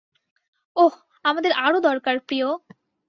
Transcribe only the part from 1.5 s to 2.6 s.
আরও দরকার, প্রিয়।